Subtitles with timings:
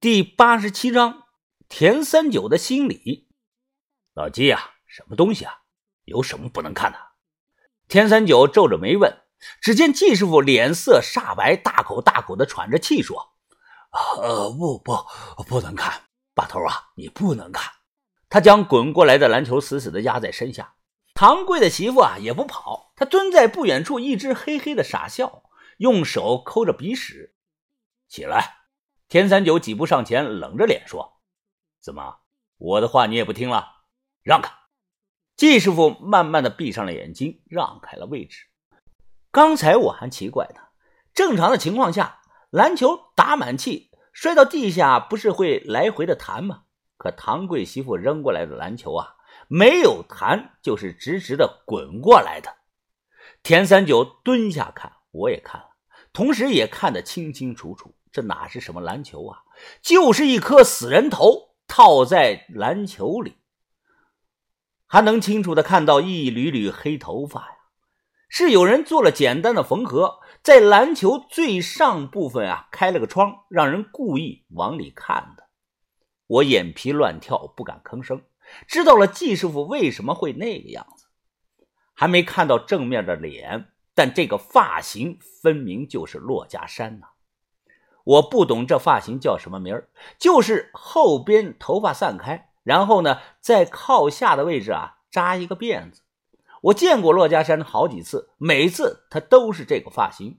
[0.00, 1.24] 第八十七章
[1.68, 3.28] 田三九的心理。
[4.14, 5.58] 老季啊，什么东西啊？
[6.04, 6.98] 有什么不能看的？
[7.86, 9.14] 田三九皱着眉问。
[9.60, 13.34] 只见季师傅脸色煞白，大口大口的喘着气说
[14.22, 14.96] ：“呃，不不，
[15.46, 17.70] 不能看，把头啊，你不能看。”
[18.30, 20.76] 他将滚过来的篮球死死的压在身下。
[21.12, 25.42] 唐贵的媳妇啊也不跑，她蹲在不远处，一直嘿嘿的傻笑，
[25.76, 27.34] 用手抠着鼻屎。
[28.08, 28.59] 起来。
[29.10, 31.20] 田三九几步上前，冷着脸说
[31.82, 32.20] ：“怎么，
[32.58, 33.66] 我的话你也不听了？
[34.22, 34.52] 让开！”
[35.36, 38.46] 季师傅慢慢的闭上了眼睛，让开了位置。
[39.32, 40.60] 刚才我还奇怪呢，
[41.12, 42.20] 正常的情况下，
[42.50, 46.62] 篮球打满气摔到地下，不是会来回的弹吗？
[46.96, 49.16] 可唐贵媳妇扔过来的篮球啊，
[49.48, 52.58] 没有弹，就是直直的滚过来的。
[53.42, 55.70] 田三九蹲下看，我也看了，
[56.12, 57.96] 同时也看得清清楚楚。
[58.12, 59.44] 这哪是什么篮球啊？
[59.82, 63.36] 就是一颗死人头套在篮球里，
[64.86, 67.56] 还能清楚的看到一缕缕黑头发呀！
[68.28, 75.48] 是有人做了简单的缝合，在篮球最上部分啊开了个窗，让人故意往里看的。
[76.26, 78.22] 我眼皮乱跳，不敢吭声。
[78.66, 81.06] 知道了季师傅为什么会那个样子，
[81.94, 87.09] 还没看到正面的脸，但这个发型分明就是骆家山呐。
[88.04, 96.02] 我不懂这发型叫什么名儿，就是后边头发散开，然后呢，在靠下的位置啊扎一个辫子。
[96.62, 100.38] 我见过骆家山好几次，每次他都是这个发型。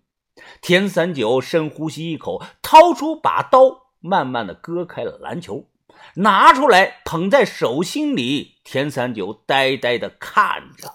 [0.62, 5.68] 田三九深呼吸一口，掏出把刀，慢慢的割开了篮球，
[6.16, 8.60] 拿出来捧在手心里。
[8.64, 10.94] 田三九呆呆的看着，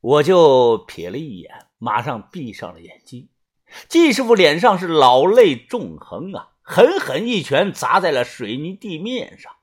[0.00, 3.28] 我就瞥了一眼，马上闭上了眼睛。
[3.88, 9.56] 季师傅脸上是老泪纵横啊，狠狠一拳砸在了水泥地面上，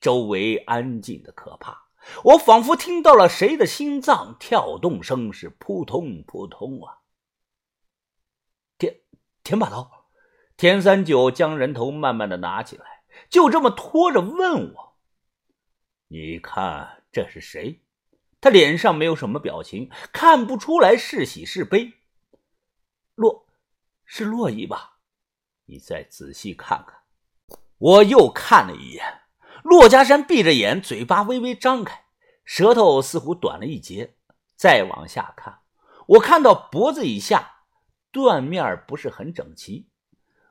[0.00, 1.88] 周围安静的可怕，
[2.24, 7.00] 我仿佛听到了谁的心脏跳动声是扑通扑通啊！
[8.78, 9.00] 田
[9.42, 9.88] 田把头，
[10.56, 12.84] 田三九将人头慢慢的拿起来，
[13.28, 14.96] 就这么拖着问我
[16.08, 17.82] ：“你看这是谁？”
[18.40, 21.94] 他脸上没有什么表情，看不出来是喜是悲。
[23.16, 23.46] 洛，
[24.04, 24.98] 是洛伊吧？
[25.64, 27.00] 你再仔细看看。
[27.78, 29.22] 我又看了一眼，
[29.64, 32.04] 骆家山闭着眼，嘴巴微微张开，
[32.44, 34.16] 舌头似乎短了一截。
[34.54, 35.60] 再往下看，
[36.06, 37.62] 我看到脖子以下
[38.12, 39.88] 断面不是很整齐。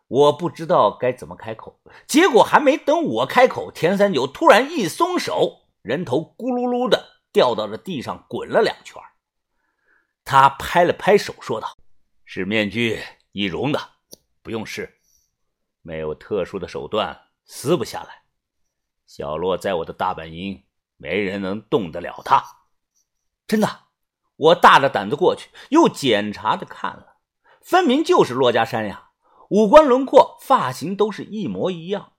[0.08, 9.02] 我不知道该怎么开口，结果还没等我开口，田三九突然一松手，人头咕噜噜的掉到了地上，滚了两圈。
[10.24, 11.76] 他拍了拍手，说道。
[12.28, 13.00] 是面具
[13.32, 13.80] 易容的，
[14.42, 14.98] 不用试，
[15.84, 18.24] 没有特殊的手段撕不下来。
[19.06, 20.66] 小洛在我的大本营，
[20.98, 22.44] 没人能动得了他。
[23.46, 23.82] 真的，
[24.36, 27.18] 我大着胆子过去，又检查着看了，
[27.62, 29.12] 分明就是骆家山呀，
[29.50, 32.14] 五官轮廓、发型都是一模一样。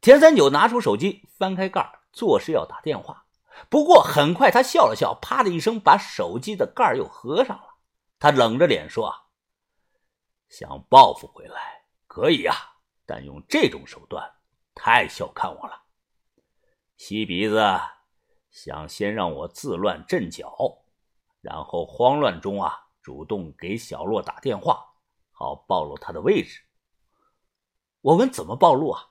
[0.00, 3.26] 田三九拿出手机，翻开盖做事要打电话。
[3.68, 7.64] 不过很快他笑了笑，啪的一声把手机的盖又合上了。
[8.20, 9.08] 他冷着脸说。
[9.08, 9.26] 啊
[10.50, 12.52] 想报复回来可以呀，
[13.06, 14.28] 但用这种手段
[14.74, 15.84] 太小看我了。
[16.96, 17.64] 吸鼻子，
[18.50, 20.82] 想先让我自乱阵脚，
[21.40, 24.84] 然后慌乱中啊，主动给小洛打电话，
[25.30, 26.60] 好暴露他的位置。
[28.00, 29.10] 我问怎么暴露啊？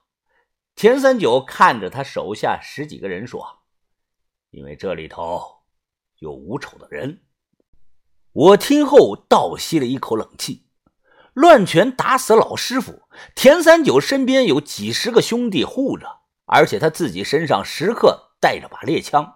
[0.75, 3.61] 田三九看着他手下十几个人说
[4.51, 5.63] ：“因为这里头
[6.17, 7.25] 有无丑的人。”
[8.33, 10.68] 我听后倒吸了一口冷气。
[11.33, 13.03] 乱拳打死老师傅，
[13.35, 19.35] 田三九身边有几十个兄弟护着，而且他自己身上时刻带着把猎枪。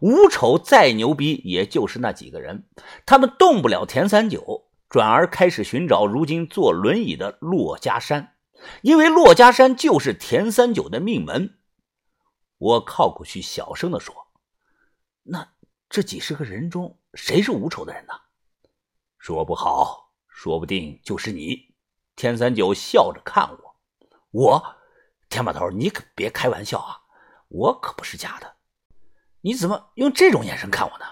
[0.00, 2.66] 吴丑再牛逼，也就是那几个人，
[3.04, 8.34] 他们动不了田三九，转而开始寻找如今坐轮椅的骆家山，
[8.80, 11.58] 因为骆家山就是田三九的命门。
[12.56, 14.14] 我靠过去，小声的说
[15.24, 15.48] ：“那
[15.88, 18.14] 这几十个人中，谁是吴丑的人呢？”
[19.18, 20.09] 说不好。
[20.42, 21.74] 说不定就是你，
[22.16, 23.76] 田三九笑着看我。
[24.30, 24.76] 我，
[25.28, 27.02] 田把头，你可别开玩笑啊！
[27.48, 28.56] 我可不是假的。
[29.42, 31.04] 你怎么用这种眼神看我呢？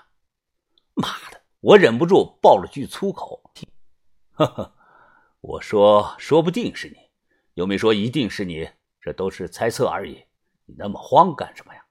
[0.95, 1.43] 妈的！
[1.61, 3.53] 我忍不住爆了句粗口。
[4.33, 4.75] 呵呵，
[5.43, 6.97] 我说说不定是你，
[7.53, 10.25] 又没说一定是你，这都是猜测而已。
[10.65, 11.85] 你那么慌干什么呀？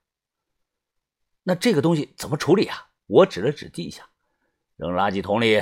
[1.43, 2.89] 那这个东西怎么处理啊？
[3.05, 4.09] 我指了指地下，
[4.75, 5.61] 扔垃圾桶里。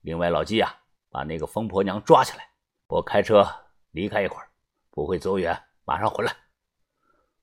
[0.00, 0.82] 另外，老季啊。
[1.16, 2.46] 把那个疯婆娘抓起来！
[2.88, 3.48] 我开车
[3.92, 4.48] 离开一会儿，
[4.90, 6.30] 不会走远，马上回来。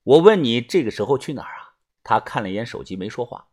[0.04, 1.74] 我问你这个时候去哪儿啊？
[2.04, 3.48] 他看了一眼手机，没说话。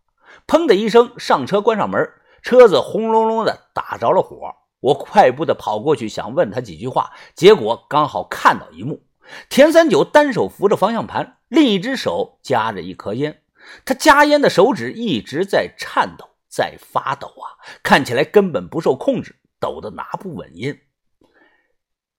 [0.46, 2.08] 砰的一声，上车，关上门，
[2.44, 4.54] 车子轰隆隆的打着了火。
[4.82, 9.02] 我快步的跑过去，想问他几句话，结果刚好看到一幕：
[9.50, 13.42] 田三九单手扶着方向盘，另一只手夹着一颗烟，
[13.84, 20.78] 他夹烟的手指一直在颤抖，在发抖啊，看起来根本不受控制，抖得拿不稳音。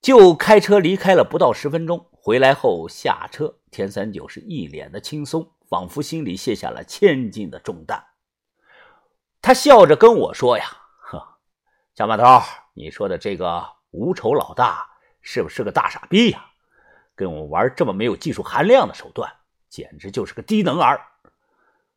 [0.00, 8.02] 就开车离开了不到十分钟，回来后下车，田三九是一脸的轻松，仿佛心里卸下了千斤的重担。
[9.42, 10.64] 他笑着跟我说：“呀。”
[11.02, 11.38] 呵
[11.94, 12.24] 小马头，
[12.74, 14.88] 你说的这个无丑老大
[15.20, 16.46] 是不是个大傻逼呀？
[17.14, 19.30] 跟我玩这么没有技术含量的手段，
[19.68, 21.00] 简直就是个低能儿！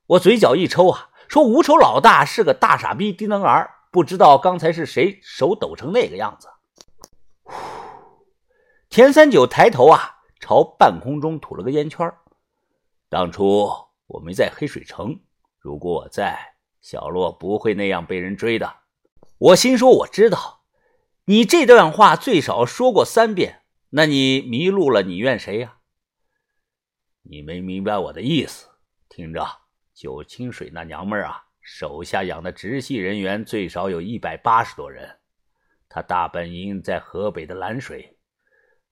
[0.07, 6.49] 我嘴角一抽啊，说无丑老大是个大傻逼、低能儿，不知道刚才是谁手抖成那个样子。
[8.89, 12.13] 田三九抬头啊，朝半空中吐了个烟圈。
[13.07, 13.71] 当初
[14.07, 15.17] 我没在黑水城，
[15.59, 18.69] 如果我在，小洛不会那样被人追的。
[19.37, 20.65] 我心说：“我知道，
[21.23, 23.61] 你这段话最少说过三遍。
[23.91, 25.77] 那你迷路了，你怨谁呀？
[27.21, 28.67] 你没明白我的意思。
[29.07, 29.47] 听着，
[29.93, 35.17] 九清水那娘们儿啊，手下养的直系人员最少有一百八十多人。
[35.89, 38.19] 他大本营在河北的蓝水，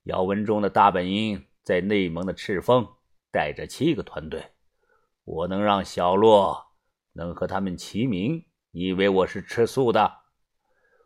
[0.05, 2.87] 姚文忠的大本营在内蒙的赤峰，
[3.29, 4.53] 带着七个团队。
[5.23, 6.73] 我能让小洛
[7.13, 10.21] 能和他们齐名，你以为我是吃素的？”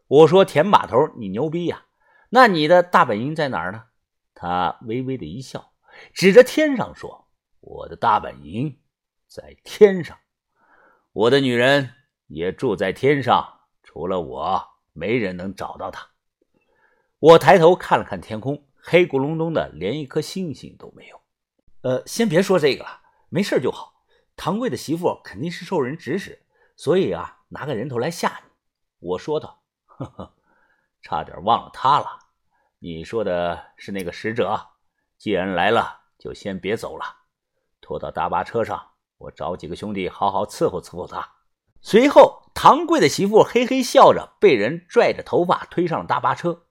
[0.07, 1.87] 我说：“田把头，你牛逼呀！
[2.29, 3.83] 那你的大本营在哪儿呢？”
[4.33, 5.73] 他微微的一笑，
[6.13, 7.27] 指着天上说
[7.59, 8.79] ：“我的大本营
[9.27, 10.17] 在天上，
[11.17, 11.95] 我的女人
[12.27, 16.07] 也住在天上，除了我，没人能找到她。”
[17.17, 21.19] 我抬头看了看天空，黑咕隆咚的，连一颗星星都没有。
[21.81, 24.03] 呃，先别说这个了，没事就好。
[24.35, 26.39] 唐贵的媳妇肯定是受人指使，
[26.75, 28.51] 所以啊，拿个人头来吓你。
[28.99, 29.63] 我说道。
[29.87, 30.35] 呵呵，
[31.01, 32.19] 差点忘了他了。
[32.77, 34.67] 你说的是那个使者？
[35.17, 37.03] 既然来了，就先别走了，
[37.81, 41.27] 拖到大巴车上，我找几个兄弟好好伺候伺候他。
[41.81, 46.63] 随后，唐贵的媳妇嘿嘿笑着，被人拽着头发推上了大巴车。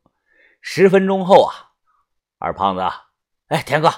[0.61, 1.73] 十分钟后啊，
[2.39, 2.83] 二胖子，
[3.49, 3.91] 哎，田哥，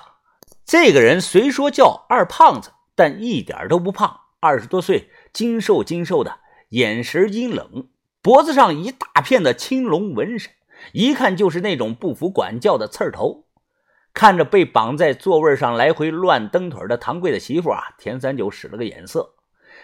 [0.65, 6.41] 这个人虽说叫二胖子，但一点都不胖，二十多岁，精瘦精瘦的，
[6.71, 7.89] 眼神阴冷。
[8.21, 10.53] 脖子上一大片的青龙纹身，
[10.93, 13.48] 一看就是那种不服管教的刺儿头。
[14.13, 19.35] 看着被绑在座位上来回乱蹬腿的唐贵的媳妇啊，田三九使了个眼色。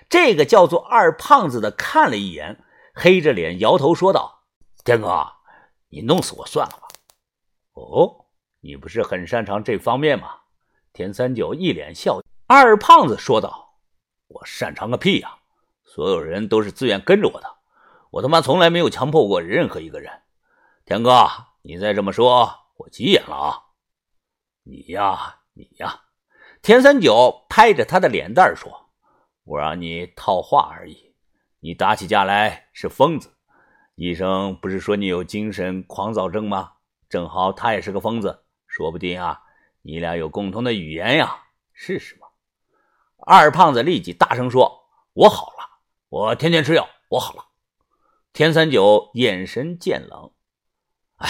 [0.08, 4.42] 这个叫做二胖子的看了一眼，黑着脸摇头说道
[4.84, 5.26] ：“田哥，
[5.88, 6.88] 你弄死我算了吧。
[7.74, 8.26] ”“哦，
[8.60, 10.28] 你不是很擅长这方面吗？”
[10.92, 12.20] 田三九一脸笑。
[12.46, 13.78] 二胖子说道
[14.28, 15.38] ：“我擅长个屁呀！
[15.84, 17.54] 所有人都是自愿跟着我的。”
[18.10, 20.22] 我他妈从来没有强迫过任何一个人，
[20.84, 21.26] 田哥，
[21.62, 23.63] 你再这么说，我急眼了啊！
[24.66, 26.04] 你呀，你呀，
[26.62, 28.90] 田三九拍着他的脸蛋说
[29.44, 31.14] ：“我让你套话而已，
[31.60, 33.30] 你打起架来是疯子。
[33.94, 36.72] 医生不是说你有精神狂躁症吗？
[37.10, 39.42] 正好他也是个疯子，说不定啊，
[39.82, 41.44] 你俩有共同的语言呀，
[41.74, 42.28] 试试吧。”
[43.26, 47.44] 二胖子立即大声说：“我好了，我天天吃药，我好了。”
[48.32, 50.32] 田三九眼神渐冷，
[51.16, 51.28] 哎，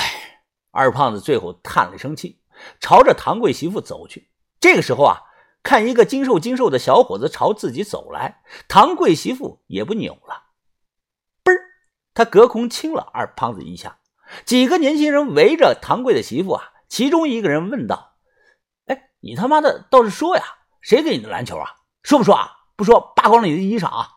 [0.70, 2.40] 二胖子最后叹了一声气，
[2.80, 4.30] 朝着唐贵媳妇走去。
[4.60, 5.20] 这个时候啊，
[5.62, 10.44] 看一个精瘦精瘦的小伙子朝自己走来，唐贵媳妇也不扭了，
[11.42, 11.60] 嘣儿，
[12.14, 13.98] 他隔空亲了二胖子一下。
[14.44, 18.16] 几个年轻人围着唐贵的媳妇啊，其中一个人问道
[18.86, 20.42] ：“哎，你他妈的倒是说呀，
[20.80, 21.68] 谁给你的篮球啊？
[22.02, 22.50] 说不说啊？
[22.76, 24.08] 不说，扒光了你的衣裳啊！”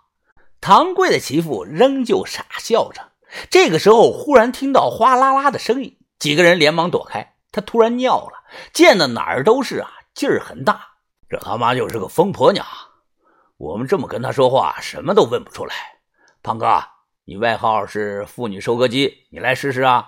[0.59, 3.11] 唐贵的媳妇仍旧傻笑着。
[3.49, 7.35] 这个时候，忽然听到哗啦啦的声音，几个人连忙躲开。
[7.51, 8.36] 他突然尿了，
[8.73, 10.81] 见的哪儿都是啊，劲儿很大。
[11.29, 12.65] 这他妈就是个疯婆娘！
[13.57, 15.75] 我们这么跟他说话，什么都问不出来。
[16.41, 16.81] 胖哥，
[17.25, 20.07] 你外号是“妇女收割机”，你来试试啊！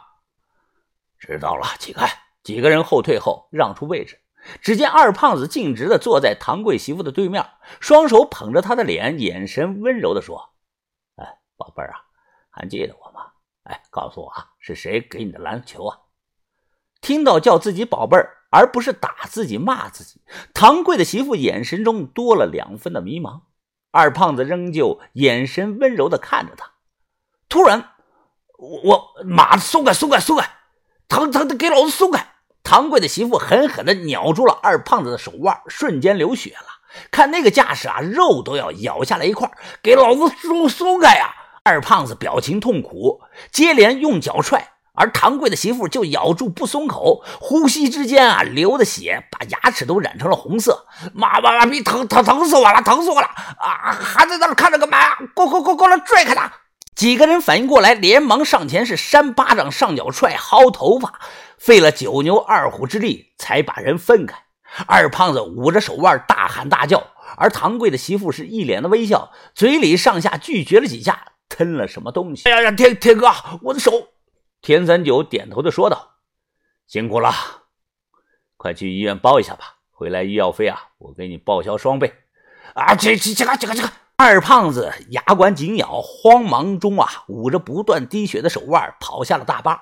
[1.17, 2.07] 知道了，起开。
[2.43, 4.21] 几个人后退后，让出位置。
[4.61, 7.45] 只见二胖子径直的坐在唐贵媳妇的对面，
[7.81, 10.53] 双手捧着她的脸，眼神温柔的说
[11.17, 11.99] ：“哎，宝贝儿啊，
[12.49, 13.31] 还记得我吗？
[13.63, 15.99] 哎，告诉我啊，是谁给你的篮球啊？”
[17.01, 20.21] 听到叫自己宝贝儿，而不是打自己、骂自己，
[20.53, 23.41] 唐贵的媳妇眼神中多了两分的迷茫。
[23.91, 26.71] 二胖子仍旧眼神温柔地看着他。
[27.47, 27.91] 突然，
[28.57, 30.47] 我我马，松开，松开，松开！
[31.07, 32.33] 疼疼的，给老子松开！
[32.61, 36.67] 唐贵的媳妇狠狠地咬住了二胖子的手腕，瞬间流血了。
[37.09, 39.49] 看那个架势啊，肉都要咬下来一块，
[39.81, 41.33] 给老子松松开呀！
[41.63, 50.85] 二胖子表情痛苦，接连用脚踹，而唐贵的媳妇就咬住不松口，呼吸之间啊，流的血把牙齿都染成了红色。
[51.13, 53.27] 妈妈逼，疼疼疼死我了，疼死我了！
[53.27, 55.17] 啊，还在那看着干嘛呀？
[55.33, 56.51] 过过过过来拽开他！
[56.95, 61.13] 几个人反应过来，连忙上前是扇巴掌、上脚踹、薅头发，
[61.57, 64.35] 费了九牛二虎之力才把人分开。
[64.85, 72.49] 二胖子捂着手腕大喊大叫，而唐贵的媳妇是一脸的微笑，嘴里上下拒绝了几下，吞了什么东西。
[72.49, 74.09] 哎呀呀，天天哥，我的手！
[74.61, 76.17] 田三九点头的说道
[76.87, 77.31] ：“辛苦了，
[78.57, 82.13] 快去医院包一下吧，回来医药费啊，我给你报销双倍。”
[82.75, 83.91] 啊，这这这个这个这个。
[84.17, 89.81] 二胖子牙关紧咬，慌忙中啊，捂着不断滴血的手腕跑下了大巴。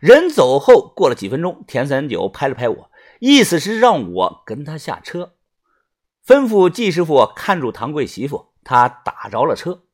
[0.00, 2.90] 人走后，过了几分钟，田三九拍了拍我，
[3.20, 5.34] 意思是让我跟他下车，
[6.26, 8.52] 吩咐季师傅看住唐贵媳妇。
[8.64, 9.84] 他打着了车，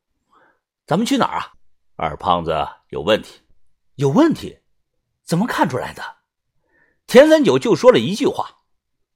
[0.85, 1.53] 咱们去哪儿啊？
[1.95, 3.41] 二胖子有问题，
[3.97, 4.59] 有问题？
[5.23, 6.03] 怎么看出来的？
[7.07, 8.59] 田三九就说了一句话：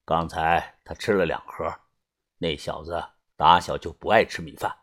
[0.04, 1.72] 刚才他吃了两盒，
[2.40, 3.04] 那小子。
[3.36, 4.76] 打小就不爱吃米饭，